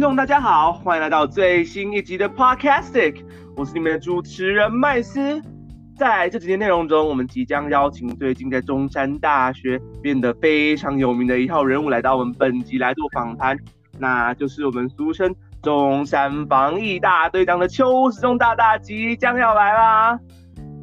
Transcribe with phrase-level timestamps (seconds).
[0.00, 3.22] 听众，大家好，欢迎来到最新一集的 Podcastic，
[3.54, 5.42] 我是你们的主持人麦斯。
[5.94, 13.58] 在这几天内容中，我们即将邀请最近在中山大学变得非常有名的一号人物来到我们本集来做访谈，
[13.98, 20.18] 那就是我们俗称中山防疫大队长的邱时中大大即将要来啦。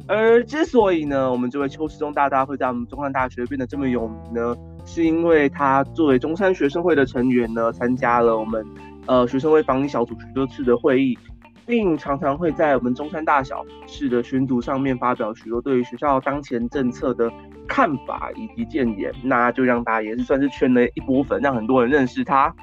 [0.06, 4.54] 而之所以呢，我们这位邱时中大大会在我们中山大学变得这么有名呢，
[4.84, 8.64] 是因为他作为中山学生会的成员呢，参加了我们
[9.08, 11.18] 呃学生会防疫小组许多次的会议，
[11.66, 17.28] 并常常会在我们中山大小事的宣读上面发表许多对于学校当前政策的
[17.66, 22.54] 看法以及建言，那就让大家也是算是圈了一波粉，让很多人认识他。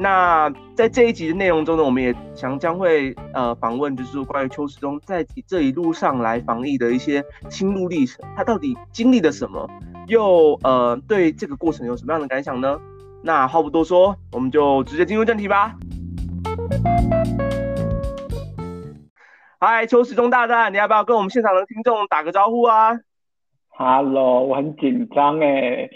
[0.00, 9.68] 那在这一集的内容中呢，我们也将将会呃访问，就是关于邱时中在这一路上来防疫的一些心路历程，他到底经历了什么，
[10.06, 12.78] 又呃对这个过程有什么样的感想呢？
[13.22, 15.74] 那话不多说，我们就直接进入正题吧。
[19.58, 23.00] 嗨，邱时中大大，你要不要跟我们现场的听众打个招呼啊
[23.70, 25.90] ？Hello，我很紧张哎。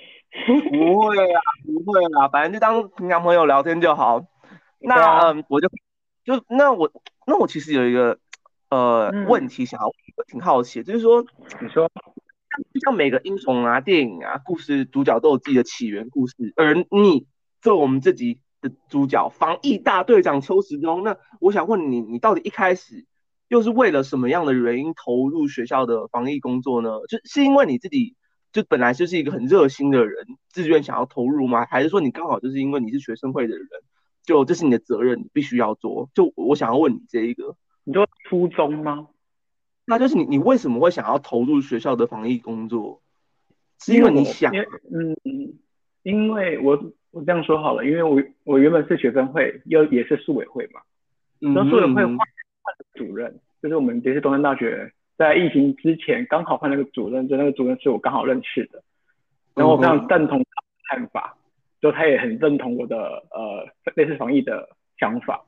[0.71, 4.25] 不会啊，不会啊，反正就当平常朋友聊天就好。
[4.81, 5.69] 那嗯，我就
[6.25, 6.91] 就那我
[7.27, 8.19] 那我其实有一个
[8.71, 11.23] 呃、嗯、问题想要，我挺好奇，就是说，
[11.61, 12.22] 你说，就
[12.73, 17.27] 就像每个英雄啊、电影啊、故事主角都有自己的起源故事，而你
[17.61, 23.07] 做我们这集的主角，防疫大队长邱时中，那我想问你，你到底一开始
[23.49, 26.91] 又是为了什么样的原因投入学校的防疫工作呢？
[27.09, 28.17] 就是因为你自己。
[28.53, 31.65] 就本来就是一个很热心的人，自愿想要投入吗？
[31.65, 33.67] 还是说你刚好就是因为你是学生会的人，
[34.27, 36.11] 就这是你的责任，你必须要做？
[36.13, 39.09] 就我想要问你这一个，你说初衷吗？
[39.93, 43.03] 那就是你，你为什么会想要投入学校的防疫工作？
[43.79, 44.51] 是因为你想？
[44.55, 45.17] 嗯，
[46.03, 50.81] 因为我我这样说好了，因为我我原本是学生会，又也是宿委会嘛，
[51.41, 54.91] 那宿委会换换主任，就是我们这次东山大学。
[55.19, 58.83] 在疫情之前，刚好换那个主任，就那个主任是我刚好认识的，
[59.55, 61.37] 然后我非常赞同他的看法，
[61.81, 64.69] 就他也很认同我的呃类似防疫的
[64.99, 65.45] 想法，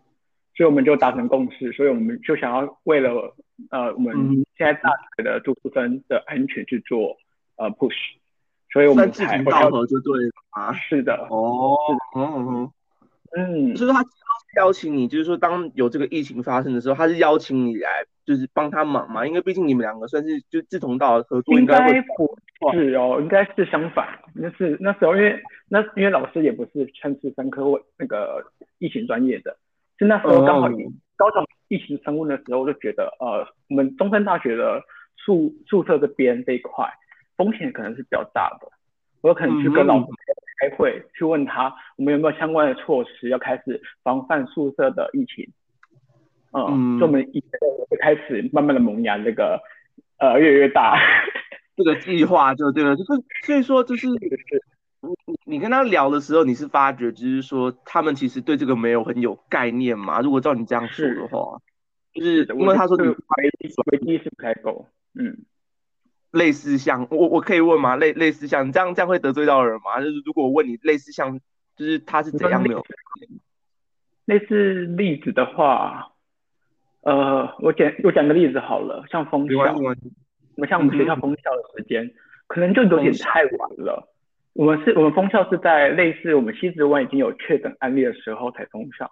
[0.55, 3.35] 所以我们就达成共识，所以我们就想要为了
[3.71, 4.15] 呃我们
[4.57, 7.17] 现在大学的住宿生的安全去做
[7.57, 7.95] 呃 push，
[8.73, 11.77] 所以我们才志同道合就对了啊，是的，哦，
[12.17, 12.73] 嗯嗯
[13.37, 14.05] 嗯，就是他
[14.57, 18.07] 邀请你，就是说当有这个疫情发生的时候，他是邀请你来。
[18.27, 24.19] 就是帮他忙嘛，因为毕竟你们两个算是就志同道合作，应该不是哦，应该是相反。
[24.33, 27.65] 那是那时候因为那因为老师也不是全职生科
[27.99, 28.43] 那个
[28.79, 29.59] 疫情专业的，
[29.99, 30.71] 就那时候刚好
[31.17, 34.83] 高中疫情升温的时候，我就觉得呃，我们中山大学的
[35.17, 36.87] 宿宿舍这边这一块
[37.37, 38.69] 风险可能是比较大的，
[39.23, 40.07] 我有可能去跟老师
[40.61, 45.51] 开会，嗯、去问他我们有没有相关的措施要开始防范宿舍的疫情。
[46.53, 49.61] 嗯，就我们一就开始慢慢的萌芽，这个
[50.19, 50.97] 呃越来越大，
[51.77, 53.13] 这个计划就对了，就是
[53.45, 54.07] 所以说就是
[55.27, 60.21] 你你跟他聊的时候，你是发觉就是说他们其实对这个没有很有概念嘛？
[60.21, 61.59] 如果照你这样说的话，
[62.15, 65.45] 是就是因为他说你危机意识不太够，嗯，
[66.31, 67.97] 类似像我我可以问吗？
[67.97, 70.01] 类类似像你这样这样会得罪到人吗？
[70.01, 71.39] 就是如果我问你类似像
[71.77, 72.85] 就是他是怎样没有
[74.25, 76.11] 类似例子的话。
[77.07, 79.95] 呃，我讲我讲个例子好了，像封校，我
[80.57, 82.15] 们像我们学校封校的时间，嗯、
[82.47, 84.09] 可能就有点太晚了。
[84.55, 89.11] 我们是我们封校是在类似我们西子湾已经有确诊案例的时候才封校。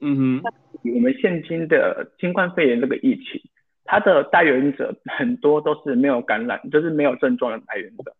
[0.00, 3.40] 嗯哼，我们现今的新冠肺炎这个疫情，
[3.84, 8.12] 它的带源者很多都是没有感染，就是没有症状的带源者。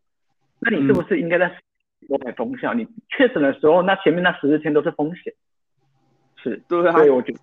[0.60, 1.50] 那你是不是应该在
[2.08, 2.72] 我才封校？
[2.72, 5.34] 你确诊的时候，那前面那十四天都是风险。
[6.36, 7.38] 是，对，所以我觉得。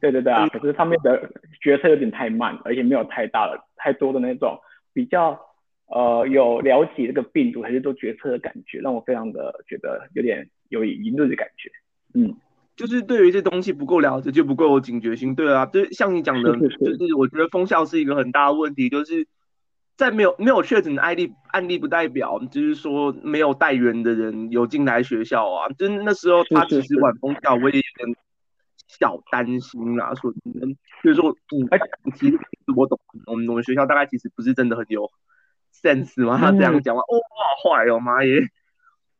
[0.00, 1.30] 对对对啊，可是他们的
[1.62, 4.58] 决策有点太慢，而且没有太大的、太多的那种
[4.92, 5.38] 比较
[5.86, 11.70] 呃有了解这个病毒还是做决策的感觉，让我非常的觉得有点有疑虑的感觉。
[12.14, 12.36] 嗯，
[12.76, 15.34] 就是对于这东西不够了解，就不够有警觉性。
[15.34, 19.26] 对啊，就像你讲的，是是是就是我觉得封校是一个很大的问题，就是
[19.96, 25.68] 在没有没有确诊的案例案例不代表就是说没有带源的人有进来学校啊。
[25.78, 28.16] 就是那时候他其实晚封校，我也有点。
[28.86, 30.32] 小担心啦，说
[31.02, 31.78] 就是说，嗯，哎，
[32.14, 32.38] 其实
[32.76, 35.10] 我懂，我们我们学校大概其实不是真的很有
[35.84, 38.40] sense 吗，他这样讲话，哦，好坏哦，妈耶，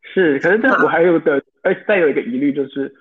[0.03, 2.93] 是，可是这我还有个，哎，再有一个疑虑就是，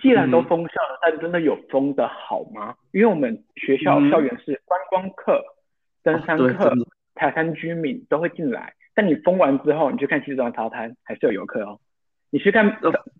[0.00, 2.74] 既然都封校了，但真的有封的好吗？
[2.92, 5.42] 因为我们学校校园是观光客、
[6.02, 6.72] 登山客、
[7.14, 11.78] 海滩居民都会进来，但你封完之后，你去看西子湾沙滩还是有游客哦，
[12.30, 12.78] 你去看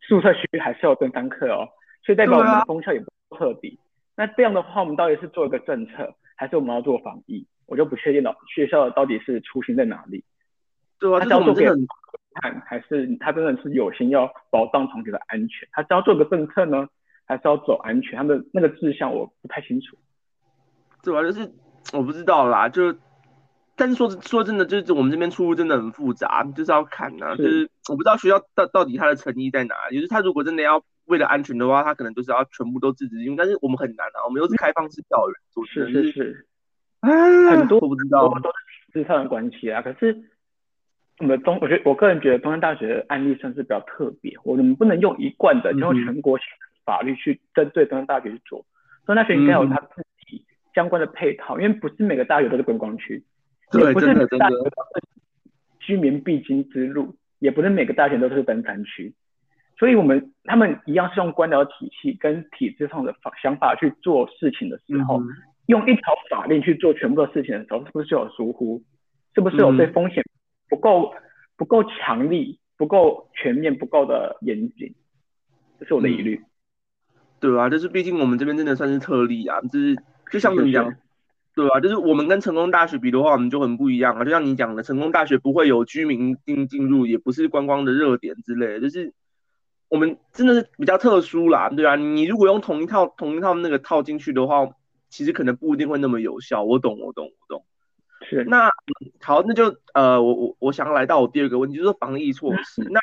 [0.09, 1.69] 宿舍区还是有登山客哦。
[2.03, 3.79] 所以代表我们的功效也不彻底。
[4.17, 7.47] 那这样的话，我们到底是做一个政策，还是我们要做防疫？
[7.71, 8.37] 我就不确定了。
[8.53, 10.25] 学校到底是初心在哪里？
[10.99, 11.87] 对啊，他是要做给人
[12.35, 15.69] 看，还是他真的是有心要保障同学的安全？
[15.73, 16.89] 他是要做个政策呢，
[17.25, 18.19] 还是要走安全？
[18.19, 19.97] 他的那个志向我不太清楚。
[21.03, 21.51] 对啊，就是
[21.93, 22.95] 我不知道啦，就
[23.77, 30.83] 但是说说真的，就是我们这边出入真的很复杂，就是要看呐、啊，就是我不知道学校到到底他的诚意在哪里，就是他如果真的要。
[31.07, 36.47] 为了安全的话，他可能就是要全部都自己，因为但是我们很难啊，我们又是开放式教育，是是是，
[37.01, 37.11] 啊，
[37.51, 39.83] 很多我不知道，都是体制上的关系啊。
[39.83, 40.17] 可是
[41.19, 48.59] 我们中，我觉得我个人觉得中山大学的案例算是比较特别，我们不能用一贯的，用全国性的法律去针对中山大学去做。
[49.07, 50.45] 中山大学应该有它自己
[50.75, 53.25] 相关的配套，因为不是每个大学都是观光区，
[53.73, 54.71] 也不是每个大学都是
[55.79, 59.15] 居民必经之路，也不是每个大学都是登山区。
[59.79, 65.27] 所以，我们他们一样是用官僚体系跟体制上的法想法去做事情的时候，嗯、
[65.71, 68.83] 用一条法令去做全部的事情的时候，是不是有疏忽？
[69.35, 70.23] 是不是有对风险
[70.69, 71.23] 不够、嗯、
[71.57, 74.95] 不够强力、不够全面、不够的严谨？
[75.79, 76.43] 这是我的疑虑。
[77.39, 79.97] 对啊，就是毕竟我们这边真的算是特例啊，就是
[80.31, 80.93] 就像你讲，
[81.55, 84.25] 对啊，就是我们跟成功大学比的话，我们就很不一样啊。
[84.25, 89.13] 就像你讲的，成功大学不会有居民进进入，也不是观光的热点之类的，就是。
[89.91, 94.69] 我们真的是比较特殊啦，对啊，你如果用同一套同一套那个套进去的话，
[95.11, 96.65] 其实可能不一定会那么有效。
[96.65, 97.65] 我懂，我懂，我懂。
[98.29, 98.45] 是。
[98.45, 98.71] 那
[99.21, 102.83] 好，那就呃，我我我想要来到我第二个问题，就是防疫措施。
[102.91, 103.01] 那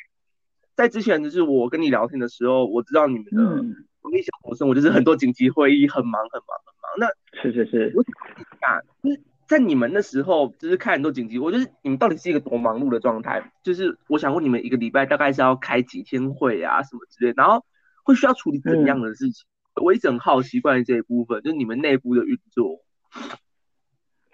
[0.75, 3.55] 在之前就是我跟你聊天的时候，我知道你们的
[4.01, 7.09] 防疫小活生，我就是很多紧急会议，很忙很忙很忙。
[7.09, 7.93] 那是是是。
[7.95, 13.51] 我想问在你们那时候，就是开很多紧急，我就是你们到底是一个多忙碌的状态？
[13.63, 17.65] 就是我想问你们，一个礼拜大概是要开几天会啊，什么之类，然后
[18.03, 19.47] 会需要处理怎样的事情？
[19.77, 22.81] 嗯、我一直很好奇关于这一部分，就是你们内部的运作。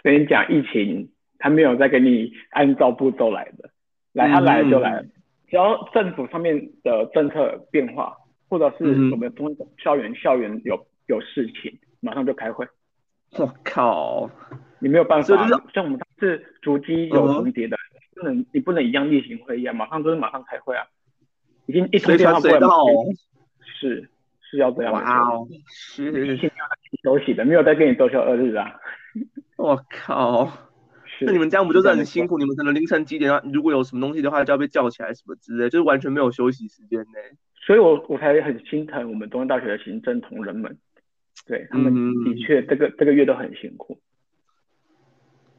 [0.01, 3.69] 跟你讲，疫情他没有再给你按照步骤来的，
[4.12, 5.12] 来他来了就来了，嗯、
[5.48, 8.18] 只要政府上面的政策变化，
[8.50, 12.68] 或者是我们中校园、嗯、校园有有事情，马上就开会。
[13.38, 14.30] 我靠！
[14.80, 17.78] 你没有办法，就是像我们是逐机有重叠的，
[18.13, 20.86] 不能你不能一样例行会议啊，马上就是马上开会啊，
[21.66, 22.60] 已经一通电话过来
[23.80, 24.10] 是
[24.54, 25.00] 是要这样的。
[25.00, 26.38] 哇哦，是
[27.04, 28.72] 休息的，没有在跟你周休二日啊。
[29.58, 30.52] 我靠，
[31.22, 32.38] 那你们这样不就是很辛苦？
[32.38, 33.42] 你们可能凌晨几点啊？
[33.52, 37.20] 如果有什么东西的话，就要被叫起来什么之类，就是完全没有休息时间呢。
[37.66, 40.78] 所以我我才很心疼我们中山大学的行政同仁们，
[41.48, 41.94] 对他们
[42.26, 43.98] 的确这个这个月都很辛苦。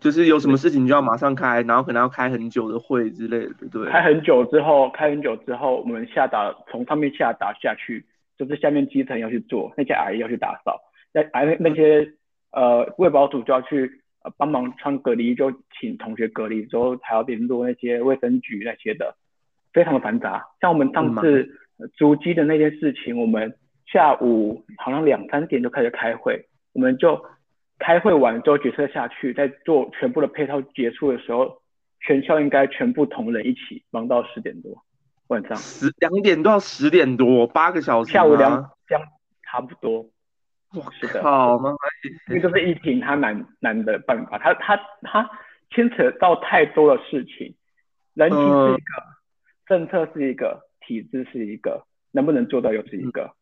[0.00, 3.90] 就是有什么事情就要马上开，然后可能要开很久的会之类的，对。
[3.90, 8.05] 开很久之后，开很久之后，我们下达从上面下达下去，
[8.38, 10.81] 就是下面基层要去做，那些阿姨要去打扫，
[11.12, 12.12] 那那那些
[12.52, 13.90] 呃卫保组就要去
[14.22, 19.14] 呃帮忙穿隔离，就请同学隔离之后还要联络那些卫生局那些的，
[19.72, 20.44] 非常的繁杂。
[20.60, 21.48] 像我们上次
[21.94, 23.54] 足迹的那件事情，我们
[23.87, 27.25] 下午好像两三点就开始开会，我们就。
[27.76, 31.61] 开会完之后决策下去，在做全部的配套结束的时候，
[32.00, 34.73] 全校应该全部同仁一起忙到十点多
[35.28, 38.12] 晚上，十两点到十点多，八个小时。
[38.12, 38.50] 下午两
[38.88, 39.02] 两
[39.43, 40.02] 差不多。
[40.75, 41.71] 哇，是的，好吗？
[42.28, 45.31] 因为这是疫情，它难难的办法，它它它
[45.71, 47.54] 牵扯到太多的事情，
[48.14, 49.14] 人情是一个，嗯、
[49.66, 53.35] 政策是一个，体制是一个，能不能做到又是一个。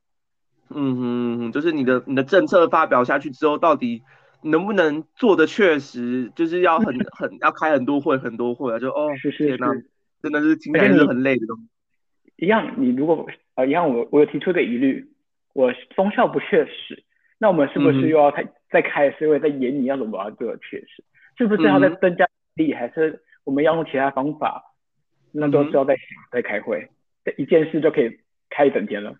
[0.69, 4.03] 嗯哼，就是你的你的政策发表下去之后，到底。
[4.45, 6.87] 能不能做的确实就是要很
[7.17, 9.57] 很要开很多会很多会啊，就哦，是是是，
[10.21, 11.69] 真的是听起来是很累的东西。
[12.37, 15.09] 一样，你如果呃一样，我我有提出一个疑虑，
[15.53, 17.05] 我封校不确实，
[17.39, 21.05] 那我们是不是又要开、嗯、再开是因为在研拟要怎么做确实？
[21.39, 24.75] 是不是要再增加力，嗯、还是我们要用其他方法？
[25.33, 26.89] 那都是要再想再开会，
[27.25, 28.21] 这一件事就可以
[28.51, 29.15] 开一整天了。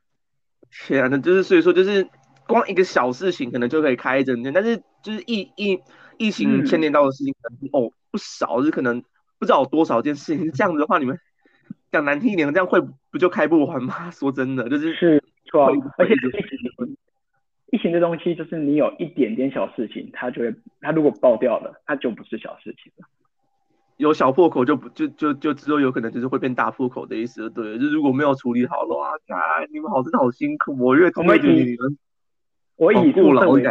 [0.87, 2.07] 天啊，那就是所以说就是。
[2.45, 5.81] 光一个小事情可能就可以开一整天，但是就是疫疫
[6.19, 9.01] 疫情牵连到的事情可能、嗯、哦不少，就是可能
[9.39, 10.51] 不知道有多少件事情。
[10.51, 11.17] 这样子的话，你们
[11.93, 12.81] 讲难听一点，这样会
[13.11, 14.11] 不就开不完吗？
[14.11, 15.67] 说真的，就是是错，
[15.99, 16.15] 而且
[17.71, 23.07] 疫情这东西，就是你有一点点小事情，它就会它如果爆掉了，它就不是小事情了。
[23.99, 31.97] 有小破口就不就就就之后有可能就是会变大破口的意思，对，就如果没有处理好的话，啊，你们好真的好辛苦，我越听越觉得你们。
[32.77, 33.69] 我以宿舍为例，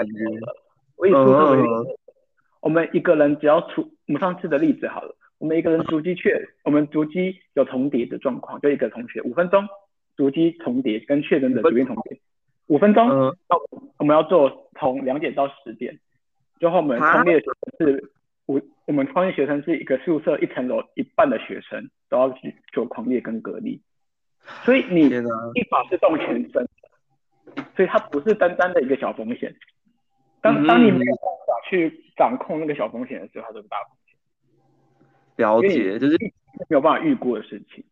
[0.95, 1.67] 我以宿舍为，
[2.61, 9.67] 我们一个人只要出，我们上次的例子好了，我们一个人逐机确，我们逐机有重叠的状况，就一个同学五分钟
[10.15, 12.21] 逐机重叠跟确诊者逐渐重叠，
[12.67, 13.35] 五分钟，嗯，
[13.97, 15.99] 我们要做从两点到十点，
[16.59, 18.13] 最后我们创业学生是
[18.45, 23.81] 五，我们创业学生是一个宿舍一层楼一半的学生都要去做狂烈跟隔离，
[24.63, 26.69] 所以你一把是动全身，
[27.75, 29.55] 所以它不是单单的一个小风险。
[30.39, 34.10] 当当你没有办法去掌控那个小风险的时候，它就是大风险。
[35.41, 36.17] 了解，就是
[36.69, 37.83] 没有办法预估的事情。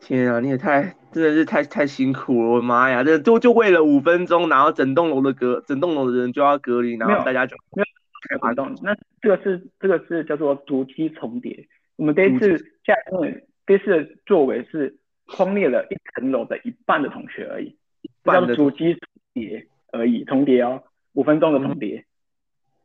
[0.00, 3.04] 天啊，你也太真的是太太辛苦了，我的妈呀！
[3.04, 7.86] 这就就为了五分钟，然后整栋楼的隔整栋楼的人就要隔离，然后大家就没有
[8.28, 8.74] 开发动。
[8.82, 11.68] 那这个是这个是叫做足迹重叠。
[11.96, 17.76] 我们这一次下面这次的作为是匡列了一层楼的一半的同学而已，
[18.24, 19.00] 叫做足迹重
[19.34, 21.98] 叠而已，重叠哦，五分钟的重叠。
[21.98, 22.04] 嗯、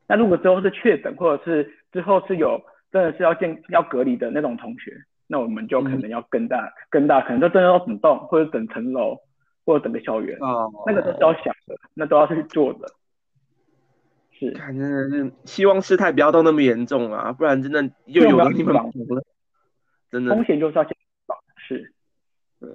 [0.10, 4.92] 那如果之后是确诊，或者是之后是有真的是要建要隔离的那种同学。
[5.28, 9.18] 那我们就可能要更大，嗯、更大，可能就真的要整栋，或者整层楼，
[9.66, 10.38] 或者整个校园。
[10.40, 12.88] 哦，那个都是要想的，那都要去做的。
[14.38, 18.76] 是，真的是希望事态不要到那么严重啊，不然真的又有了你们
[20.12, 21.38] 真的风险就是要先防。
[21.58, 21.94] 是，
[22.60, 22.70] 对，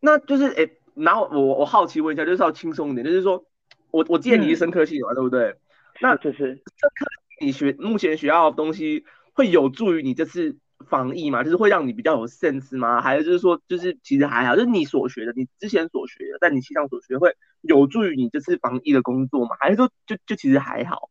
[0.00, 3.44] 那就是哎、欸，然后我我好奇问一下，就是要轻松一点，就是说
[3.90, 5.54] 我我记得你是生科系的嘛，嗯、对不对？
[6.00, 7.04] 那就是生科
[7.42, 10.56] 你学目前学到的东西会有助于你这次。
[10.88, 13.02] 防疫吗，就是会让你比较有 sense 吗？
[13.02, 19.56] 还是就是说，就是其实还好，就是你所学的，你之前所学的，在你系上所学会有助于你这次防疫的工作吗？
[19.60, 21.10] 还是说就就其实还好？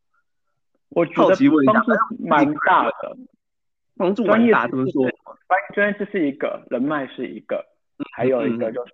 [0.88, 3.16] 我觉得帮助蛮大的，
[3.96, 4.66] 帮助蛮大。
[4.66, 5.08] 怎么说？
[5.72, 7.64] 专业知识一个，人脉是一个，
[8.10, 8.92] 还有一个就是、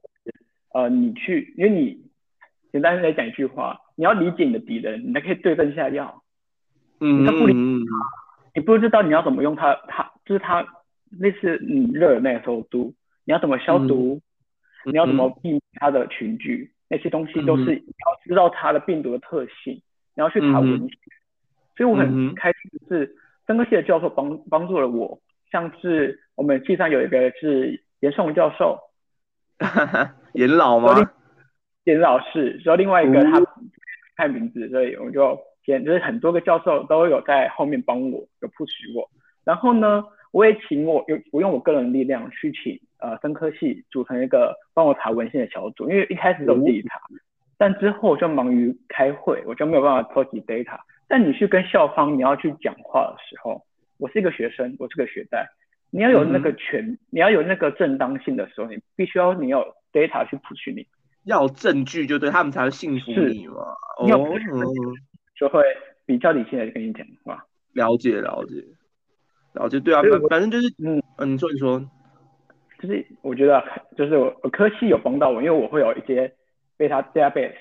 [0.75, 2.06] 嗯、呃，你去，因为你
[2.71, 6.23] 简单来讲一句话，你要理解你的敌人，你才可以对症下药。
[7.00, 7.54] 嗯，他不理
[8.56, 10.66] 你不知道你要怎么用它，它就是它
[11.10, 12.94] 类似你热的那个时候毒，
[13.26, 14.18] 你要怎么消毒，
[14.86, 19.82] 嗯、你要怎么避免它的群聚，嗯、那些东西都是你要知道它的病毒的特性，嗯、
[20.14, 20.86] 你要去查文献。
[20.86, 20.90] 嗯、
[21.76, 23.14] 所以我很开心的是，
[23.46, 25.20] 生科系的教授帮帮助了我，
[25.52, 28.78] 像是我们系上有一个是严胜教授，
[30.32, 30.94] 严老吗？
[31.84, 33.38] 严老师，然后另外一个他
[34.16, 35.38] 看名字，所以我就。
[35.66, 39.11] 就是很多个教授都有在后面帮我，有 push 我。
[39.44, 47.00] 然后呢，我也请我用我用我个人力量去请呃分科系组成一个帮我查文献的小组，因为一开始都自己查，
[47.58, 50.78] 但之后就忙于开会，我就没有办法收集 data。
[51.08, 53.62] 但你去跟校方你要去讲话的时候，
[53.99, 55.49] 我是一个学生，我是个学代，
[55.90, 60.85] 你要有那个权，嗯、你要有那个正当性的时候，你必须要你有 data 去 push 你，
[61.23, 63.54] 要有证据就对他们才会信服你嘛。
[63.99, 64.08] 哦。
[65.37, 65.62] 就会
[66.05, 68.64] 比较理性的跟你讲话，了解了解。
[69.52, 71.02] 了解，对啊，反反正就是嗯。
[71.19, 71.83] 嗯，你说你说，
[72.78, 73.64] 就是我觉得
[73.97, 76.31] 就是我我科系有帮到我，因为我会有一些
[76.76, 77.55] beta database，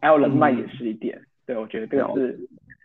[0.00, 2.38] 还有人脉也是一点，嗯、对我觉得这个是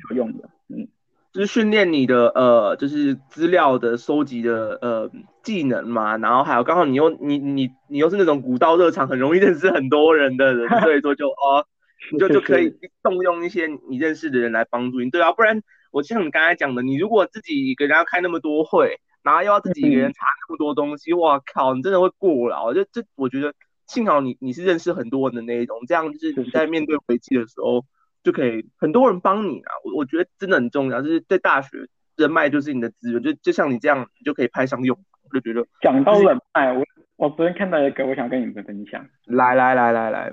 [0.09, 0.87] 有用的，嗯，
[1.31, 5.11] 就是训练你的呃就是资料的收集的呃
[5.43, 11.67] 技能嘛，然后还有刚好你又你你你又是那种古道热肠，很容易认识很多人的人， 所以说就哦。
[12.11, 22.73] 你就就可以动用一些你认识的人来帮助你，对啊，不然我像你刚才讲的，你如果自己一个人要开那么多会，然后又要自己一个人查那么多东西，哇靠，你真的会过劳。
[22.73, 23.53] 就这，我觉得
[23.87, 27.85] 幸好你你是认识很多人的那一种，这样就是你在面对危机的时候
[28.23, 29.71] 就可以很多人帮你啊。
[29.83, 34.97] 我我觉得真的很重要，就是在大学人脉就是你的资源，就就像你这样，你就可以派上用。
[35.23, 36.83] 我就觉得讲到人脉，我
[37.17, 39.05] 我昨天看到一个，我想跟你们分享。
[39.25, 40.31] 来来来来来。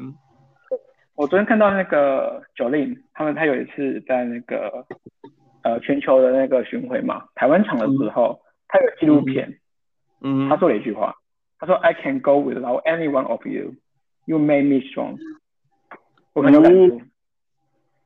[1.18, 4.87] 我昨天看到那个 Jolin，他们他有一次在那个
[5.64, 9.58] 呃全球的那个巡回嘛，台湾场的时候，嗯、他有纪录片，
[10.20, 11.16] 嗯，他说了一句话，
[11.58, 13.75] 他说 I can go without any one of you,
[14.26, 15.18] you made me strong。
[16.34, 17.02] 我很有感触，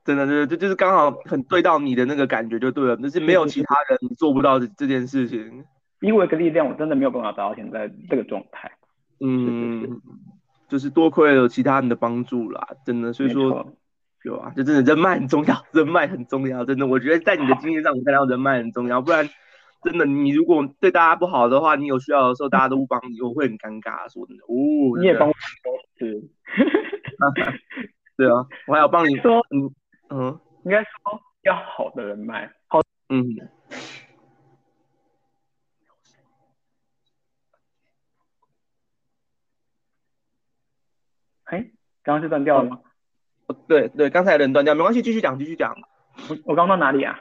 [0.07, 5.67] 真的，真的，这就是刚好很对到你的那个感觉就对了，就是没有其他人做不到这件事情。
[6.01, 8.73] 因为一个力量，我真的没有办法达到现在这个状态。
[9.21, 10.01] 嗯。
[10.73, 13.75] 就是多亏了其他人的帮助啦，真的，所以说
[14.25, 19.29] 有啊，就真的人脉很重要，人脉很重要，真的，我觉得在你的经验上，我看到人脉很重要，不然
[19.85, 24.45] 真的你如果对大家不好的话，你有需要的时候大家都不帮你，我会很尴尬，说真的。
[24.45, 25.35] 哦，你也帮我
[25.99, 26.11] 对，
[28.17, 29.75] 对啊，我还要帮你说，嗯
[30.09, 30.89] 嗯，应该说
[31.43, 33.27] 要好的人脉，好，嗯。
[41.53, 41.61] 哎，
[42.03, 42.81] 刚刚是断掉了吗？
[43.47, 45.77] 哦，对对，刚才人断掉，没关系，继续讲，继续讲。
[46.31, 47.21] 我我刚到哪里啊？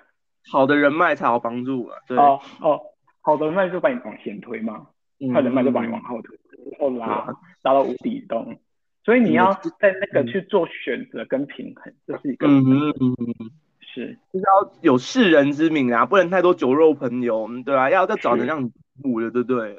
[0.50, 2.00] 好的人脉才好帮助啊。
[2.08, 2.80] 对哦哦，
[3.20, 4.88] 好的人脉就把你往前推嘛，
[5.34, 6.38] 坏人脉就把你往后推，
[6.80, 7.28] 后拉，
[7.62, 8.58] 拉到无底洞。
[9.04, 13.52] 所以你要在那个去做选择跟平衡，这是一个嗯嗯嗯嗯。
[13.82, 17.90] 是，就是要有世人之名啊，不能太多酒肉朋友，对吧、啊？
[17.90, 18.72] 要要找能让你
[19.02, 19.76] 服的，对不对？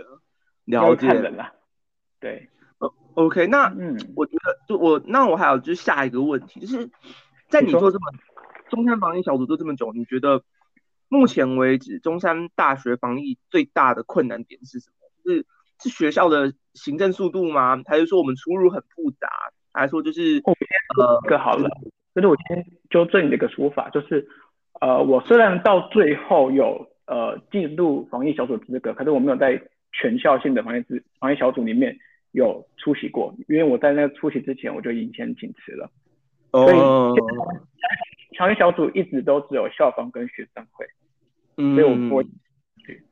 [0.67, 1.53] 了解了，
[2.21, 2.49] 对。
[3.15, 6.91] 呃，OK，那嗯，我觉得就我那我还有就是下一个问题，就是
[7.49, 8.07] 在你做这么
[8.69, 10.43] 中山防疫小组做这么久，你觉得
[11.09, 14.97] 目前为止中山大学防疫最大的困难点是什么？
[15.25, 15.47] 是
[15.81, 17.81] 是学校的行政速度吗？
[17.87, 19.29] 还是说我们出入很复杂？
[19.73, 21.69] 还是说就是呃，更好了。
[22.15, 24.29] 就是我先纠正你的一个说法，就是，
[24.81, 31.97] 呃，我虽然到最后有呃进入防疫小组资格，可是我没有在全校性的防疫资防疫小组里面
[32.33, 35.91] 有出席过，因为我在那个出席之前我就已经先请辞了。
[36.51, 36.67] 哦。
[36.67, 40.87] 所以防疫小组一直都只有校方跟学生会，
[41.59, 42.25] 嗯，所以我我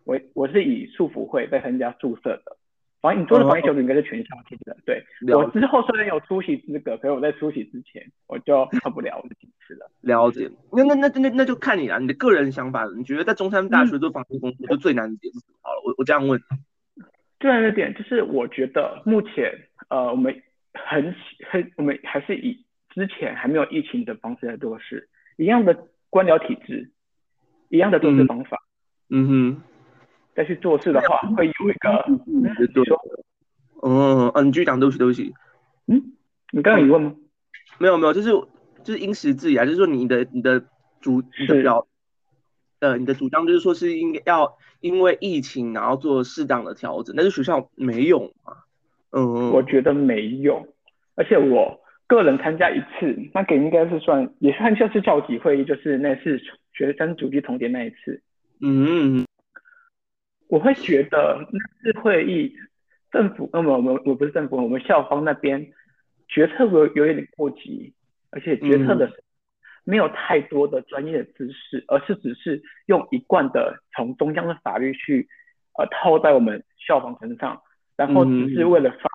[0.05, 2.57] 我我是以宿辅会在参加宿舍的。
[3.03, 5.03] 防疫，你做的防疫小组应该是全校性的，对。
[5.35, 9.91] 我之后虽然有出席资格，可是我在出席之前我就受不了，我就请辞了。
[10.01, 10.51] 了解。
[10.73, 12.87] 那那那那那就看你了，你的个人想法。
[12.97, 15.59] 你觉得在中山大学做防疫工作就最难的点是什么？
[15.63, 16.39] 好了，我我这样问。
[17.41, 19.53] 最难的点就是我觉得目前
[19.89, 20.41] 呃我们
[20.75, 21.15] 很
[21.51, 26.93] 很我们还是以之前还没有疫情的方式来做事，一样的官僚体制，
[27.69, 28.63] 一样的做事方法。
[29.09, 29.63] 嗯，嗯哼。
[30.33, 32.45] 再去做事的话，会有一个，你
[32.85, 32.97] 说，
[33.83, 35.35] 嗯，嗯，你继续讲，对不起，对不起，
[35.89, 36.01] 嗯，
[36.53, 37.15] 你刚刚有问吗？
[37.79, 38.31] 没有，没有，就是
[38.85, 40.65] 就是因时制宜啊，就是说你的你的
[41.01, 41.85] 主你的表，
[42.81, 48.57] 呃，你的主张就是说是应该要因为疫情然后做适当的调整，但是学校没有嘛？
[49.13, 50.67] 嗯，我觉得没有，
[51.15, 56.41] 而且我个人参加一次，那个应该是算也算就是教级会议，就是那次
[56.73, 58.23] 学生主题重叠那一次，
[58.61, 59.25] 嗯。
[60.49, 62.53] 我会觉得那次会议，
[63.13, 65.65] 政府，那么我们我不是政府，我们校方那边
[66.27, 67.95] 决策有有一点过急，
[68.31, 69.09] 而且决策的
[69.91, 75.29] 没有太多的专业的知识，嗯、而是只是用一贯的从中央的法律去
[75.77, 77.61] 呃套在我们校方身上，
[77.97, 79.11] 然后只是为了法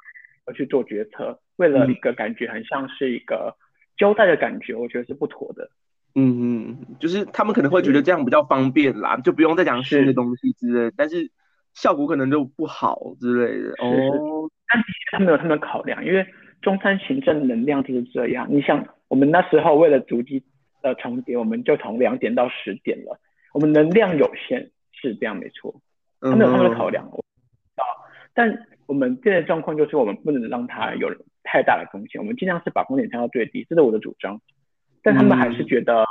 [0.46, 3.56] 而去做决策，嗯、为了一个感觉很像是一个
[3.96, 5.70] 交代的感觉，我觉得是不妥的。
[6.18, 11.32] 嗯嗯，就是他们可能会觉得这样比较方便啦，就不用再讲新的东西之类，但是
[11.74, 13.70] 效果可能就不好之类的。
[13.80, 16.26] 哦，但的确他们有他们的考量，因为
[16.62, 18.48] 中山行政能量就是这样。
[18.50, 20.42] 你想，我们那时候为了足迹
[20.90, 23.20] 的重叠，我们就从两点到十点了，
[23.54, 25.74] 我们能量有限，是这样没错。
[26.22, 27.84] 他们有他们的考量，我知道。
[28.34, 31.10] 但我们现在状况就是，我们不能让它有
[31.44, 34.40] 太大的风险，我们尽量是把风险降到最低，这是我的主张。
[35.04, 36.04] 但他们还是觉得，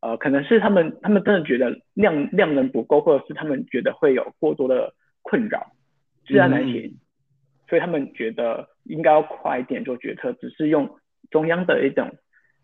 [0.00, 5.72] 嗯、呃，可能是他们，他们真的觉得量量能不够，或者是他们觉得会有过多的困扰，
[6.26, 6.98] 自然难行，嗯、
[7.68, 10.88] 所以他们觉得应该要快一点做决策，只是用
[11.30, 12.08] 中央的一种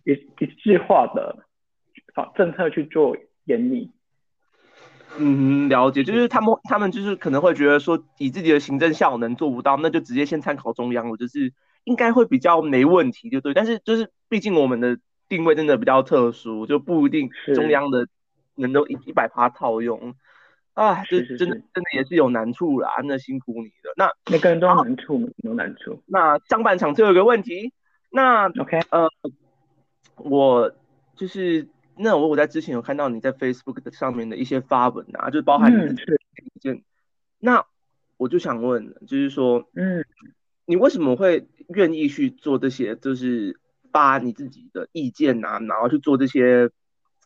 [0.04, 1.36] 一一致化的
[2.34, 3.90] 政策去做严厉。
[5.18, 11.52] 嗯，了解，就是他们他们就是可能会觉得说，以自己的行政效能做不到，那就直接先参考中央了，就是
[11.84, 13.54] 应该会比较没问题，就对。
[13.54, 14.98] 但是就是毕竟我们的。
[15.28, 18.06] 定位真的比较特殊，就不一定中央的
[18.56, 20.14] 能够一一百趴套用
[20.74, 23.94] 啊，是是是，真的真的也是有难处啦，那辛苦你了。
[23.96, 26.02] 那每个人都有难处，有难处。
[26.04, 27.72] 那上半场最后一个问题，
[28.10, 29.08] 那 OK 呃，
[30.16, 30.70] 我
[31.16, 36.02] 就是那我我在之前有看到你在 Facebook 的上面的一些发文啊，就包含你的
[36.44, 36.82] 意见，嗯、
[37.38, 37.66] 那
[38.16, 40.04] 我就想问，就是说，嗯，
[40.64, 42.96] 你为什么会愿意去做这些？
[42.96, 43.58] 就是。
[43.92, 46.70] 发你自己的意见啊，然后去做这些，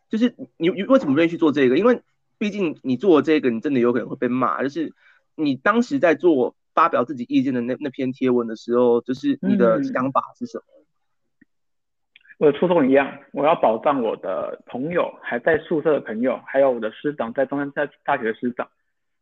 [0.09, 1.79] 就是你你为什么愿意去做这个？
[1.79, 2.03] 因为
[2.39, 4.65] 毕竟你做这个，你真的有可能会被骂。
[4.65, 4.93] 就是
[5.37, 10.65] 你当时在做发表自己意见的那那篇贴文的时候，就是你的想法是什么？
[10.67, 10.76] 嗯，
[12.39, 18.69] 我的初衷一样，我要保障我的朋友还在宿舍的朋友，还有我的师长在中山大大学的师长，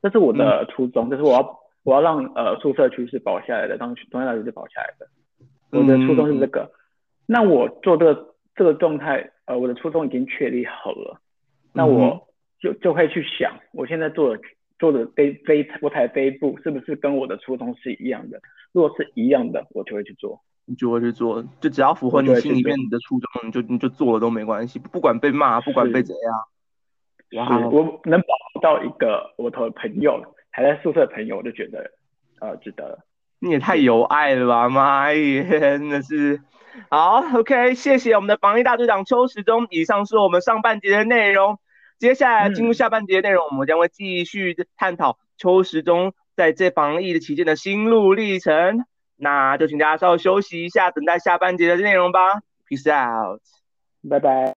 [0.02, 5.06] 这是我的初衷，嗯、就是我要我要让呃宿舍区是保下来的，让中山大学是保下来的。
[5.70, 6.62] 我的初衷是这个。
[6.62, 6.80] 嗯
[7.26, 11.18] 那我做这个这个状态，呃，我的初衷已经确立好了，
[11.72, 12.28] 那我
[12.60, 14.42] 就就会去想，我现在做的
[14.78, 18.38] 做的背背我台飞步是不是跟我的初衷是一样的？
[18.72, 27.46] 如果是一样的，我就会去做，你就会去做，就只要符合你心里面你的初衷，你就你就做了都没关系，不管被骂，不管被怎样。
[27.46, 31.90] 哇，我能保到一个我的朋友还在宿舍的朋友，我就觉得
[32.40, 32.98] 呃值得了。
[33.40, 36.40] 你也太有爱了吧，妈耶，真的是。
[36.88, 39.66] 好，OK，谢谢我们的防疫大队长邱时中。
[39.70, 41.58] 以上是我们上半节的内容，
[41.98, 48.86] 接下来进入下半节的内容，嗯、我们将会继续探讨邱时中在这防疫的期间的心路历程。
[49.16, 52.20] 那就请大家稍微休息一下，等待下半节的内容吧。
[52.68, 53.40] Peace out，
[54.08, 54.53] 拜拜。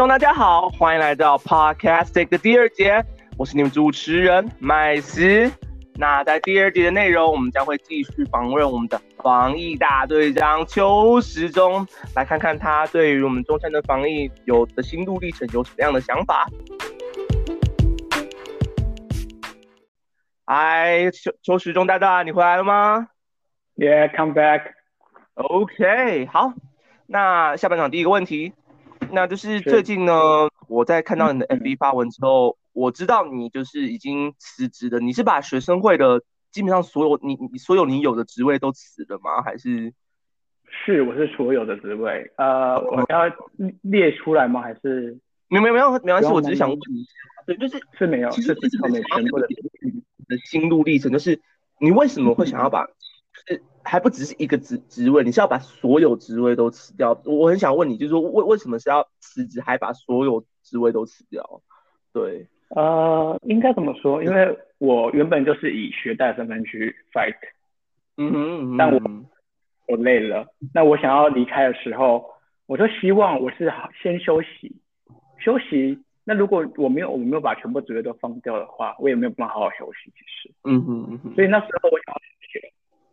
[0.00, 3.04] 众大家好，欢迎来到 Podcastic 的第二节，
[3.36, 5.52] 我是你们主持人麦斯。
[5.92, 16.48] 那在第二节的内容，我们将会继续访问我们的防疫大队长邱时中，来看看他对于我们中山的防疫有的心路历程有什么样的想法。
[20.46, 23.08] 嗨，邱邱时中大大，你回来了吗
[23.76, 24.62] ？Yeah, come back.
[25.34, 26.54] OK，好，
[27.04, 28.54] 那下半场第一个问题。
[29.12, 30.12] 那就是最近呢，
[30.68, 35.00] 我在看到你的 MV 发文之后，我知道你就是已经辞职了。
[35.00, 39.42] 你是把学生会的基本上所有你你所有你有的职位都辞了吗？
[39.42, 39.92] 还是？
[40.84, 42.30] 是，我是所有的职位。
[42.36, 43.24] 呃，我要
[43.82, 44.62] 列出来吗？
[44.62, 45.18] 还是？
[45.48, 47.04] 没有没有没有没关系，我只是想问你，
[47.46, 49.48] 对，就是是没有，是后面全部的
[50.28, 51.40] 的心路历程，就是
[51.80, 52.86] 你为什么会想要把？
[53.46, 57.20] 是还不只是一个职职位，你是要把所有职位都辞掉。
[57.24, 61.62] 我很想问你，就是说为为什么是要辞职，还把所有职位都辞掉？
[62.12, 64.22] 对，呃，应该怎么说？
[64.22, 67.36] 因为我原本就是以学贷身份去 fight，
[68.16, 69.00] 嗯哼，嗯哼，但我
[69.88, 72.24] 我累了，那我想要离开的时候，
[72.66, 73.72] 我就希望我是
[74.02, 74.76] 先休息，
[75.38, 75.98] 休息。
[76.22, 80.10] 那如果我没有我没有把全部职位都放掉的话，我也没有办法好好休息。
[80.10, 82.39] 其实，嗯哼，嗯哼，所以那时候我想要学。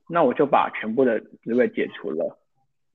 [0.10, 2.40] 那我就把全部的职位解除了，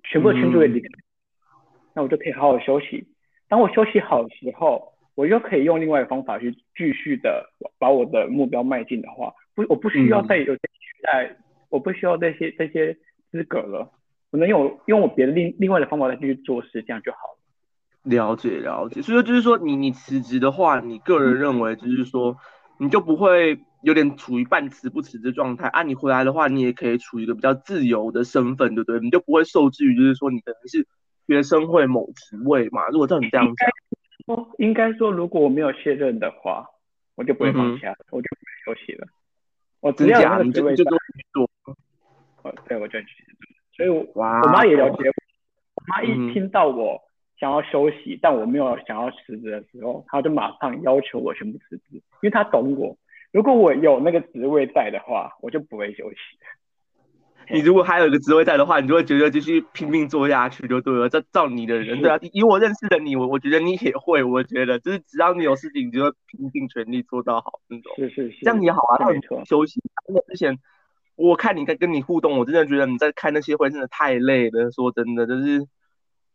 [0.03, 3.07] 全部的群组也离开，嗯、那我就可以好好休息。
[3.48, 11.37] 当我休息好的时候，我又可以用另外的方法去继续的把我的目标迈进的话，不，我不需要再有在、嗯，
[11.68, 12.96] 我不需要这些这些
[13.31, 13.92] 资格了，
[14.31, 17.38] 我能用用我别的另另外的方法再继续做事，这样就好了。
[18.05, 22.38] 了解了解，所以说就是说你你辞职的话，你个人认为就是说
[22.79, 23.59] 你就不会。
[23.83, 25.83] 有点处于半辞不辞的状态啊！
[25.83, 29.01] 你回来的话，你也可以处于一个比较自由的身份，对不对？
[29.01, 30.87] 你就不会受制于，就是说你可能是
[31.27, 32.88] 学生会某职位嘛。
[32.88, 36.64] 如果照你这样讲，应该说，如果我没有卸任的话，
[37.16, 39.07] 我就不会放下，嗯、我就不会休息了。
[39.81, 41.51] 我只要那个职位就做，
[42.42, 43.07] 哦，对，我就去。
[43.77, 45.14] 所以我，我我妈也了解我。
[45.75, 47.01] 我妈一听到我
[47.37, 52.97] 想要休息，嗯、但我没有想要辞职的时候，她就马上要求我全部辞职，因为她懂我。
[53.33, 56.16] 如果我有那个职位在的话，我就不会休息。
[57.51, 61.09] 你如果还有一个职位在的话，你就会觉得继续拼命做下去就对了。
[61.09, 64.23] 这照你的人，对啊， 以我认识的你，我我觉得你也会。
[64.23, 67.92] 我觉得就是只要你有事情，你就会拼尽全力做到好那种。
[67.97, 69.81] 是是是，这样也好啊，让你休息。
[70.09, 70.59] 因为之前
[71.16, 74.71] 我看你在跟你互动，我真的觉得你在开那些会真的太累了。
[74.71, 75.66] 说真的，就是。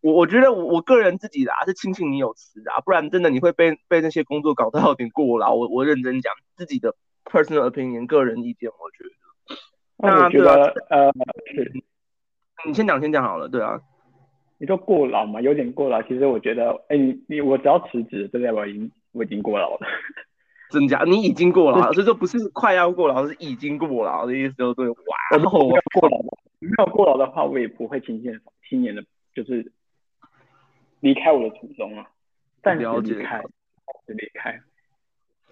[0.02, 5.56] 我我觉得我我个人自己啊是庆幸你有辞啊，不然真的你会被被那些工作搞得有点过劳。
[5.56, 9.10] 我我认真讲自己的 personal opinion 个人意见，我觉得。
[10.00, 11.12] 那我觉得、啊、呃
[11.52, 11.74] 是，
[12.68, 13.82] 你先讲先讲好了，对啊。
[14.60, 16.02] 你说过劳嘛，有点过劳。
[16.04, 18.52] 其实我觉得，哎、欸，你你我只要辞职，对不对？
[18.52, 19.88] 我已经我已经过劳了。
[20.70, 21.04] 真假？
[21.06, 24.88] 你已经过劳了，所以说不是快要过劳，是已经过劳的意思，就对。
[24.88, 24.96] 哇，
[25.32, 28.24] 然后我过劳了，没有过劳的话，我也不会轻易
[28.70, 29.72] 轻言的，就是。
[31.00, 32.08] 离开我的初衷啊，
[32.64, 33.46] 暂时离开，暂
[34.06, 34.60] 时离开。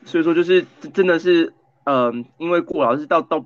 [0.03, 1.53] 所以说就是真的是，
[1.85, 3.45] 嗯、呃，因为过劳是到到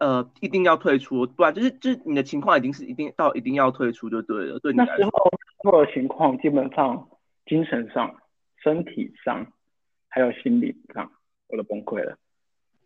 [0.00, 4.58] 呃一定要退出，不然就是就是你的情况已经是一定到一定要退出就对了。
[4.58, 5.10] 对那时候
[5.62, 7.08] 做的情况基本上
[7.46, 8.14] 精神上、
[8.62, 9.46] 身体上
[10.08, 11.10] 还有心理上，
[11.48, 12.16] 我都崩溃了。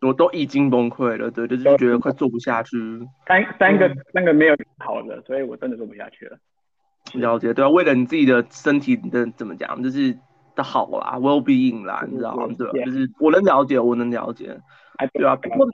[0.02, 2.76] 我都已经崩溃了，对，就是觉得快做不下去。
[3.26, 6.38] 三三个、嗯、三个没有好的，所以我真的做不下去了。
[7.14, 10.18] 了解，对啊，为了你自己的身体的怎么讲，就是
[10.54, 12.46] 的好啦，well being 啦，你知道吗？
[12.58, 12.72] 对吧？
[12.84, 14.60] 就是我能了解，我能了解。
[15.12, 15.68] 对啊，不过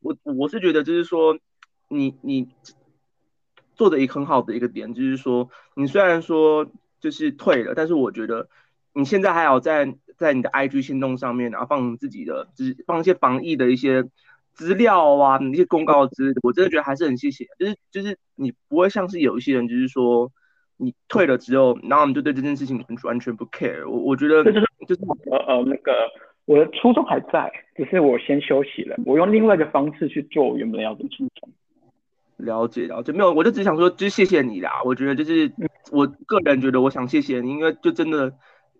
[0.00, 1.38] 我我是觉得就是说，
[1.88, 2.48] 你你
[3.74, 6.66] 做的一个很好的一个点，就是说，你虽然说
[7.00, 8.48] 就是退了，但是我觉得
[8.92, 14.04] 你现在还有在在你的 IG 行动上面，然后放自己的，就是放一些防疫的一些
[14.52, 17.46] 资料啊，一些公告之类的，我真的觉得还是很谢谢。
[17.58, 20.30] 就是就是你不会像是有一些人，就是说。
[20.80, 23.86] 你退了之后，然后我们就对这件事情完全不 care。
[23.86, 25.92] 我我觉得就是就是呃呃那个
[26.46, 31.50] 我的初衷还在，只是我先休息了，我用另外一个方式去做我原本要的初衷。
[32.38, 34.80] 了解了解，没有，我就只想说，就是谢谢你啦。
[34.86, 35.52] 我觉得就是
[35.92, 38.32] 我个人觉得，我想谢谢你，因为就真的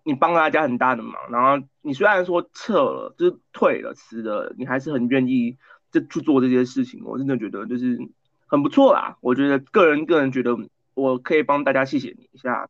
[0.03, 1.15] 你帮了大家很大的忙。
[1.31, 5.59] 然后你虽然说撤了，就是退了辞了，你还是很愿意
[5.93, 7.03] 就去做这些事情。
[7.05, 7.99] 我真的觉得就是
[8.47, 9.19] 很不错啦。
[9.21, 10.57] 我觉得个人个人觉得。
[10.95, 12.69] 我可以帮大家谢谢你一下，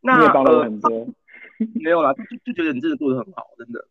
[0.00, 1.06] 那你也帮了很多，呃、
[1.74, 3.86] 没有啦，就就觉得你真的做的很好，真的。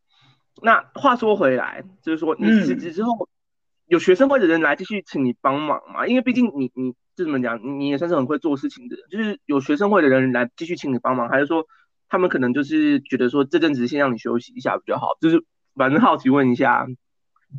[0.61, 3.27] 那话说回来，就是说你辞职之后，嗯、
[3.87, 6.05] 有学生会的人来继续请你帮忙嘛？
[6.05, 11.65] 因为毕竟你你这怎么讲，你也算是很会做事情的人，就是有学生会的人来继续请你帮忙，还是说
[12.09, 15.17] 他们可能就是觉得说这阵子先让你休息一下比较好？
[15.21, 15.43] 就是
[15.75, 16.85] 反正好奇问一下，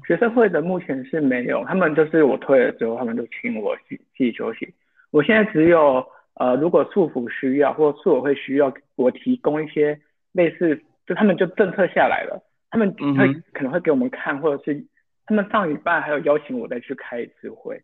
[0.07, 4.75] 学生会的目前是没有，他们就是我退了之后，他们就请我去继续休息。
[5.13, 10.01] 我现在只有呃，如果宿服需要或宿委会需要我提供一些
[10.33, 14.85] 类似，就他们就政策下来了，他们会可能会给我们看，或者是
[15.27, 17.77] 他们上礼拜还有邀请我再去开一次会，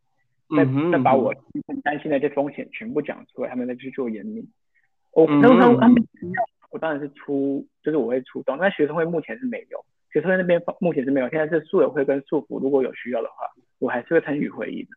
[0.57, 1.35] 再再把我
[1.85, 4.49] 担心的一些风险全部讲出来，他们再去做研拟。
[5.13, 6.03] 我他们他们
[6.71, 13.47] 我当然是出，就是我会出动，但学生会目前是没有，学生会那边目前是没有，现在是宿委会跟宿服，如果有需要的话，
[13.79, 14.89] 我还是会参与会议的。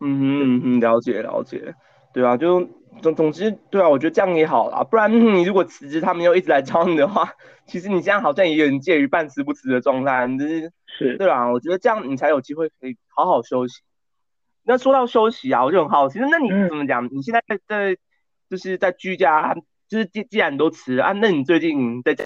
[0.00, 1.74] 嗯哼嗯哼，了解了解，
[2.12, 2.68] 对啊，就
[3.02, 7.32] 总总之，对啊，我觉得这样也好啦，不然你如果辞职，他们又一直来找你的话，
[7.66, 13.80] 其实你这样好像也有点介于半辞不辞的状态，就是是，对啊，我觉得这样你才有机会可以好好休息。
[14.64, 17.04] 那说到休息啊，我就很好奇，那你怎么讲？
[17.06, 17.96] 嗯、你现在在在
[18.50, 19.54] 就是在居家，
[19.88, 22.24] 就是既既然你都辞了啊，那你最近在家？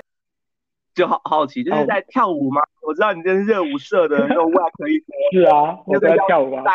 [0.94, 2.60] 就好好奇，就是在跳舞吗？
[2.60, 4.94] 哦、我知道你这是热舞社的那种外可以
[5.32, 6.72] 是啊，我在跳舞啊，大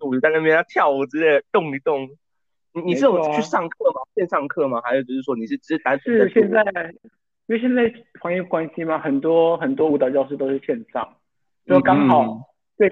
[0.00, 2.08] 舞在那边跳舞之类的，动一动。
[2.72, 4.02] 你你是有去上课吗？
[4.14, 4.80] 线上课吗？
[4.84, 6.14] 还是只是说你是只是单纯？
[6.14, 6.62] 是现在，
[7.46, 11.16] 因为现在行业关系嘛，很多很多舞蹈教室都是线上，
[11.66, 12.40] 就刚好
[12.76, 12.90] 对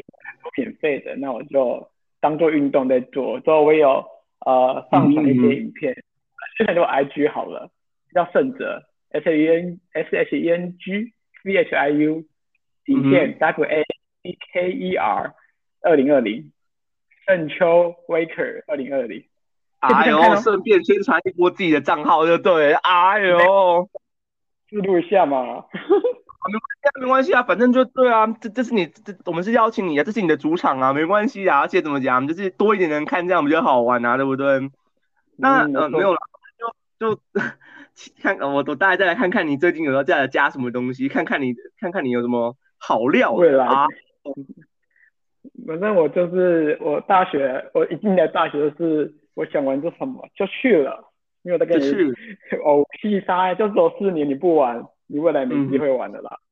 [0.57, 1.87] 免费的，那我就
[2.21, 3.39] 当做运动在做。
[3.41, 4.05] 之后我有
[4.47, 5.95] 呃上传一些影片，
[6.57, 7.71] 现在就 IG 好了，
[8.15, 8.83] 叫胜哲。
[9.14, 12.24] S H E N S H E N G V H I U
[12.85, 13.83] 底线 W A
[14.22, 15.35] C K E R
[15.81, 16.50] 二零二零。
[17.27, 19.24] 胜秋 Waker 二零二零，
[19.79, 23.88] 哎呦，顺便宣传一波自己的账号就对了，哎呦，
[24.68, 25.64] 记录一下嘛， 啊，
[26.53, 34.70] 没关系啊，没关系啊，反正就对啊，这这是你这我们是邀请你啊，这是你的主场啊，没关系啊，而且怎么讲，就是多一点人看这样比较好玩啊，对不对？
[35.38, 36.18] 那呃没有了，
[37.00, 37.20] 就就。
[38.21, 43.87] 看，我我大概再来看看你最近有没有在加什么东西，看看你看看你有什么好料的啊。
[45.67, 51.87] 反正我就是我大学，我一进来大学就是我想玩做什么就去了，没有在跟你
[52.65, 56.39] 哦屁 杀，就走四年你不玩，你未来没机会玩的啦。
[56.41, 56.45] 嗯、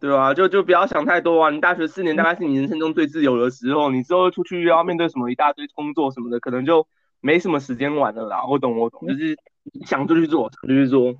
[0.00, 1.50] 对啊，就就不要想太多啊。
[1.50, 6.86] 你大学四年大概是你人生中最自由的时候，你之后出去要面对什么一大堆工作什么的，可能就
[7.20, 8.44] 没什么时间玩的啦。
[8.46, 9.36] 我懂我懂，就是。
[9.84, 11.14] 想就去做，想就去做。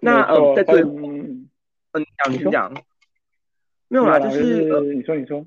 [0.00, 1.48] 那呃，在最，嗯，
[1.94, 2.74] 你讲，你讲，
[3.88, 5.46] 没有啦，就是呃，你说，你说，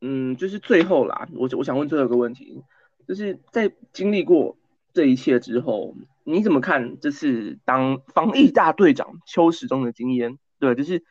[0.00, 2.62] 嗯，就是最后啦，我我想问最后一个问题，
[3.08, 4.56] 就是在经历过
[4.92, 10.38] 这一切之后，你怎么看这次当防疫大队长邱时中的经验？
[10.60, 11.02] 对，就是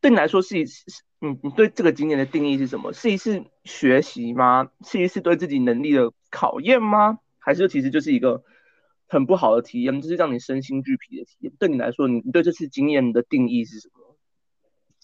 [0.00, 0.84] 对你来说是一次，
[1.20, 2.92] 嗯，你对这个经验的定义是什么？
[2.92, 4.70] 是一次学习吗？
[4.84, 7.18] 是一次对自己能力的考验吗？
[7.38, 8.42] 还是其实就是一个？
[9.10, 11.52] 很不好的体验，就是让你身心俱疲的体验。
[11.58, 14.18] 对你来说，你对这次经验的定义是什么？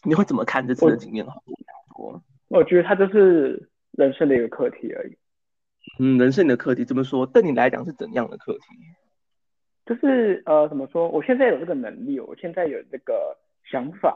[0.04, 1.24] 你会怎么看这次的经验？
[1.24, 1.42] 好
[1.96, 5.16] 多，我觉得它就是人生的一个课题而已。
[5.98, 8.60] 嗯，人生的课题这么说，对你来讲是怎样的课题？
[9.86, 11.08] 就是呃，怎么说？
[11.08, 13.38] 我现在有这个能力，我现在有这个
[13.70, 14.14] 想法，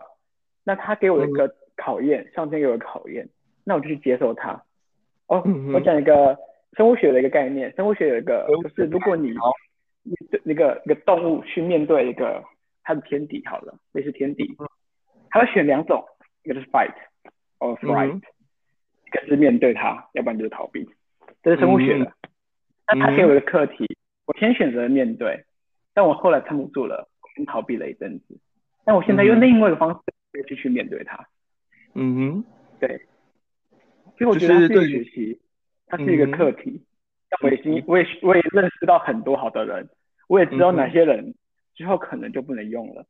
[0.65, 3.27] 那他给我一个考验，嗯、上天给我考验。
[3.65, 4.63] 那我就去接受它。
[5.29, 6.39] 哦，嗯、我讲一个
[6.77, 9.31] 生物学的一个概念，生物学有一个就是如果你
[10.03, 12.45] 你那个一个动物去面对一个
[12.83, 14.57] 它的天敌，好了，类似天敌，
[15.31, 16.05] 它会选两种，
[16.45, 16.95] 一个是 fight
[17.59, 18.23] or flight，、嗯、
[19.07, 20.89] 一个是面对它，要不然就是逃避，
[21.43, 22.13] 这是生物学的。
[22.87, 23.87] 那、嗯、他给我的课题，
[24.27, 25.45] 我先选择面对，
[25.95, 28.39] 但我后来撑不住了，先逃避了一阵子，
[28.85, 31.29] 但我现在用另外一个方式继续面对它。
[31.95, 32.45] 嗯哼，
[32.81, 33.03] 对。
[34.17, 35.41] 所以我觉得这个学习，
[35.89, 36.85] 它是一个课题。
[37.31, 39.89] 但我已经，我也我也认识到很多好的人，
[40.29, 41.35] 我也知道哪些人
[41.75, 43.05] 之后可能就不能用了。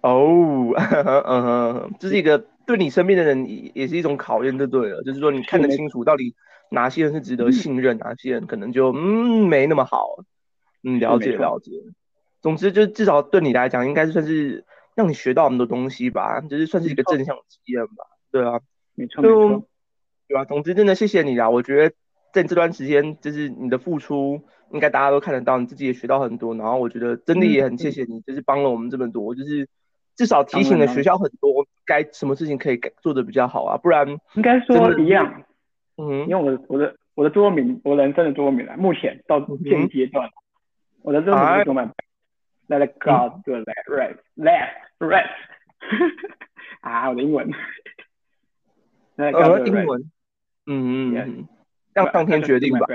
[0.00, 0.72] 哦，
[1.26, 5.02] 嗯哼，这是一个对你身边的人也是一种考验，就对了。
[5.02, 6.34] 就是说，你看得清楚到底
[6.70, 10.24] 哪些人是值得信任，哪些人可能就嗯没那么好。
[10.82, 11.72] 嗯，了解了解。
[12.40, 18.04] 总之，就至少对你来讲，应该是算是让你学到很多东西吧，就是算是一个正向体验吧。
[18.30, 18.60] 对啊，
[18.94, 19.68] 没错没错。
[20.28, 20.44] 对啊？
[20.44, 21.48] 总之，真的谢谢你啦！
[21.48, 21.94] 我觉得
[22.32, 26.54] 在这段时间，就是你的付出，应该大家都看得到，你自己也学到很多。
[26.54, 29.66] 然后我觉得真的也很谢谢你，就是帮了我们这么多，就是
[30.14, 35.44] 至少提醒了学校很多该什么事情可以改做的比较好啊，不然应该说一样。
[35.96, 40.28] 嗯，因为我的我的我的座右铭，我人生的座右铭啊，目前到现阶段，
[41.02, 41.90] 我的座右铭是什么
[42.68, 45.30] ？Let God do the rest, let rest。
[46.82, 47.50] 啊，我的英文。
[49.16, 50.10] 呃，英文。
[50.68, 51.48] 嗯嗯，
[51.94, 52.86] 让上天决定吧。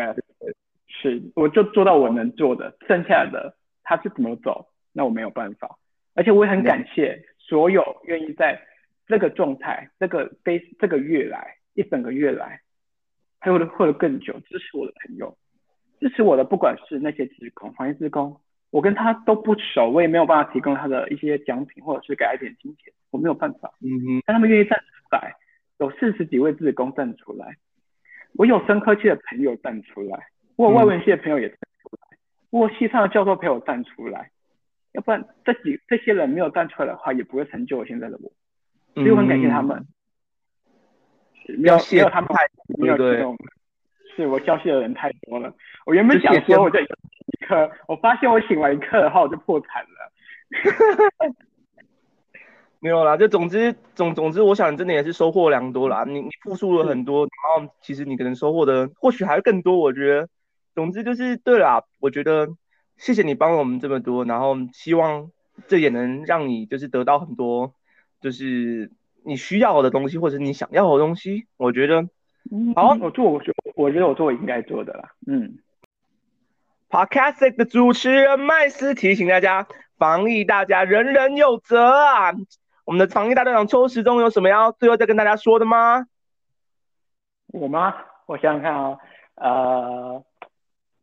[0.88, 5.78] 是，我就做到我能做的，剩下的他是怎么走，那我没有办法。
[6.14, 8.62] 而且我也很感谢所有愿意在
[9.08, 12.62] 这个状态、这个非这个月来一整个月来，
[13.40, 15.36] 还有或者更久支持我的朋友，
[16.00, 23.74] 支持我的不管是那些职工、行业职工，我跟他都不熟，我也没有办法提供他的一些奖品或者是给他一点金钱，我没有办法。
[23.82, 25.36] 嗯哼，但他们愿意站出来。
[25.84, 27.58] 有四十几位志工站出来，
[28.36, 32.18] 我有生科系的朋友站出来，我有外文系的朋友也站出来，
[32.52, 34.32] 我有系上的教授陪我站出来，
[34.94, 38.32] 要不然这几这些人没有站出来的话，也不会成就我现在的我，
[38.96, 39.78] 所以我很感谢他们。
[41.50, 42.48] 嗯、没有没有他们太
[42.80, 43.38] 没有这种，
[44.16, 45.54] 是我教系的人太多了。
[45.86, 46.86] 我原本想说我就一
[47.46, 50.12] 课，我发现我请完一课的话我就破产了。
[52.84, 56.04] 没有啦，就总之总总之，我想真的也是收获良多啦。
[56.06, 59.78] 你你付出了很多，然后其实你可能收获的或许还更多。
[59.78, 60.28] 我觉得，
[60.76, 61.86] 总之就是对啦。
[62.02, 62.50] 我觉得
[62.98, 65.32] 谢谢你帮了我们这么多，然后希望
[65.70, 67.74] 这也能让你就是得到很多，
[68.20, 68.92] 就是
[69.24, 71.46] 你需要的东西或者你想要的东西。
[71.56, 72.10] 我觉得，
[72.76, 75.14] 好，我做我觉我觉得我做我应该做的啦。
[75.26, 75.60] 嗯
[76.90, 79.68] ，Podcast 的主持人麦斯提醒大家，
[79.98, 82.34] 防疫大家人人有责啊。
[82.86, 86.06] 我们的防疫大队长邱时中有什么要最后再跟大家说的吗？
[87.48, 87.96] 我吗？
[88.26, 89.00] 我想想看啊、哦，
[89.36, 90.26] 呃，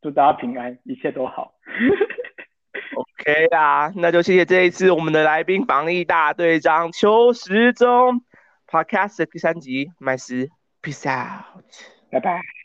[0.02, 1.54] 祝大家平安，一切都好。
[2.96, 8.24] OK 啊，那就谢谢这一次我们的来宾防疫大队长邱时中。
[8.66, 10.48] Podcast 第三集，麦斯
[10.80, 11.64] ，Peace out，
[12.10, 12.59] 拜拜。